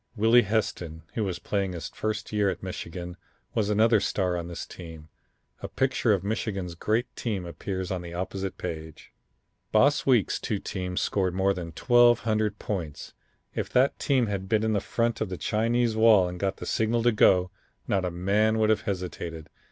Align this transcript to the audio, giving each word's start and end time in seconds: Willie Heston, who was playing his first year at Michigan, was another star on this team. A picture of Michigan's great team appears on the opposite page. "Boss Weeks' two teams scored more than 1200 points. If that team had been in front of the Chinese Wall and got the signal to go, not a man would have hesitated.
Willie 0.15 0.41
Heston, 0.41 1.03
who 1.13 1.23
was 1.23 1.37
playing 1.37 1.73
his 1.73 1.87
first 1.89 2.31
year 2.33 2.49
at 2.49 2.63
Michigan, 2.63 3.17
was 3.53 3.69
another 3.69 3.99
star 3.99 4.35
on 4.35 4.47
this 4.47 4.65
team. 4.65 5.09
A 5.61 5.67
picture 5.67 6.11
of 6.11 6.23
Michigan's 6.23 6.73
great 6.73 7.15
team 7.15 7.45
appears 7.45 7.91
on 7.91 8.01
the 8.01 8.15
opposite 8.15 8.57
page. 8.57 9.13
"Boss 9.71 10.03
Weeks' 10.03 10.39
two 10.39 10.57
teams 10.57 11.01
scored 11.01 11.35
more 11.35 11.53
than 11.53 11.67
1200 11.67 12.57
points. 12.57 13.13
If 13.53 13.69
that 13.73 13.99
team 13.99 14.25
had 14.25 14.49
been 14.49 14.63
in 14.63 14.79
front 14.79 15.21
of 15.21 15.29
the 15.29 15.37
Chinese 15.37 15.95
Wall 15.95 16.27
and 16.27 16.39
got 16.39 16.57
the 16.57 16.65
signal 16.65 17.03
to 17.03 17.11
go, 17.11 17.51
not 17.87 18.03
a 18.03 18.09
man 18.09 18.57
would 18.57 18.71
have 18.71 18.81
hesitated. 18.81 19.51